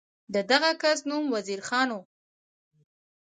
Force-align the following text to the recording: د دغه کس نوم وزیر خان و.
د 0.33 0.35
دغه 0.51 0.71
کس 0.81 0.99
نوم 1.09 1.23
وزیر 1.35 1.61
خان 1.67 1.89
و. 1.95 1.99